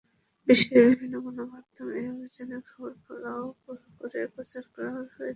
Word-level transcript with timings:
বিশ্বের 0.47 0.83
বিভিন্ন 0.91 1.15
গণমাধ্যমে 1.25 1.93
এই 1.99 2.07
অভিযানের 2.13 2.61
খবর 2.69 2.91
ফলাও 3.03 3.43
করে 3.97 4.19
প্রচার 4.33 4.63
করা 4.73 4.89
হয়েছিল। 4.95 5.29